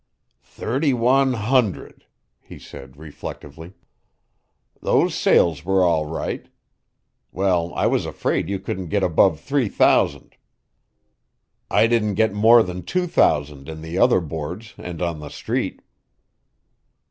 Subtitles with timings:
[0.49, 2.07] "Thirty one hundred,"
[2.39, 3.73] he said reflectively.
[4.81, 6.47] "Those sales were all right.
[7.31, 10.37] Well, I was afraid you couldn't get above three thousand.
[11.69, 15.81] I didn't get more than two thousand in the other Boards and on the Street."